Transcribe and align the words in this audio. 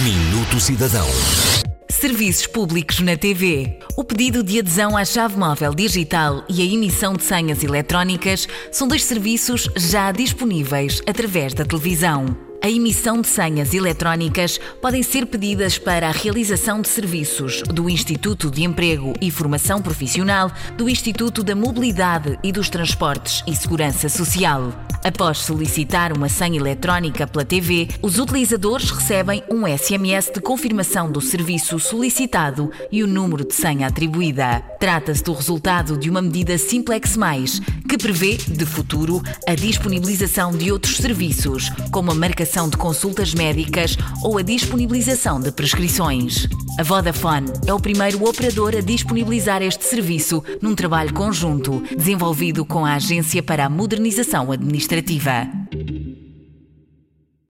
Minuto 0.00 0.58
Cidadão. 0.58 1.06
Serviços 1.90 2.46
públicos 2.46 2.98
na 3.00 3.14
TV. 3.14 3.78
O 3.94 4.02
pedido 4.02 4.42
de 4.42 4.58
adesão 4.58 4.96
à 4.96 5.04
chave 5.04 5.36
móvel 5.36 5.74
digital 5.74 6.42
e 6.48 6.62
a 6.62 6.64
emissão 6.64 7.12
de 7.12 7.22
senhas 7.22 7.62
eletrónicas 7.62 8.48
são 8.72 8.88
dois 8.88 9.04
serviços 9.04 9.68
já 9.76 10.10
disponíveis 10.10 11.02
através 11.06 11.52
da 11.52 11.66
televisão. 11.66 12.24
A 12.64 12.70
emissão 12.70 13.20
de 13.20 13.28
senhas 13.28 13.74
eletrónicas 13.74 14.58
podem 14.80 15.02
ser 15.02 15.26
pedidas 15.26 15.76
para 15.76 16.08
a 16.08 16.12
realização 16.12 16.80
de 16.80 16.88
serviços 16.88 17.60
do 17.62 17.90
Instituto 17.90 18.50
de 18.50 18.64
Emprego 18.64 19.12
e 19.20 19.30
Formação 19.30 19.82
Profissional, 19.82 20.50
do 20.74 20.88
Instituto 20.88 21.44
da 21.44 21.54
Mobilidade 21.54 22.38
e 22.42 22.50
dos 22.50 22.70
Transportes 22.70 23.44
e 23.46 23.54
Segurança 23.54 24.08
Social. 24.08 24.72
Após 25.04 25.38
solicitar 25.38 26.16
uma 26.16 26.28
senha 26.28 26.58
eletrónica 26.58 27.26
pela 27.26 27.44
TV, 27.44 27.88
os 28.00 28.20
utilizadores 28.20 28.90
recebem 28.90 29.42
um 29.50 29.66
SMS 29.66 30.30
de 30.32 30.40
confirmação 30.40 31.10
do 31.10 31.20
serviço 31.20 31.80
solicitado 31.80 32.70
e 32.90 33.02
o 33.02 33.06
número 33.08 33.44
de 33.44 33.52
senha 33.52 33.88
atribuída. 33.88 34.62
Trata-se 34.78 35.24
do 35.24 35.32
resultado 35.32 35.98
de 35.98 36.08
uma 36.08 36.22
medida 36.22 36.56
Simplex 36.56 37.16
que 37.88 37.98
prevê, 37.98 38.36
de 38.36 38.64
futuro, 38.64 39.20
a 39.46 39.54
disponibilização 39.54 40.52
de 40.52 40.70
outros 40.70 40.96
serviços, 40.96 41.68
como 41.90 42.12
a 42.12 42.14
marcação 42.14 42.68
de 42.68 42.76
consultas 42.76 43.34
médicas 43.34 43.96
ou 44.22 44.38
a 44.38 44.42
disponibilização 44.42 45.40
de 45.40 45.50
prescrições. 45.50 46.48
A 46.78 46.82
Vodafone 46.82 47.52
é 47.66 47.74
o 47.74 47.78
primeiro 47.78 48.24
operador 48.24 48.74
a 48.74 48.80
disponibilizar 48.80 49.60
este 49.62 49.84
serviço 49.84 50.42
num 50.60 50.74
trabalho 50.74 51.12
conjunto 51.12 51.82
desenvolvido 51.94 52.64
com 52.64 52.86
a 52.86 52.94
Agência 52.94 53.42
para 53.42 53.66
a 53.66 53.68
Modernização 53.68 54.50
Administrativa. 54.50 55.61